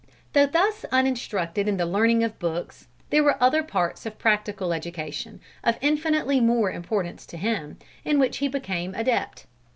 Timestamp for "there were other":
3.11-3.61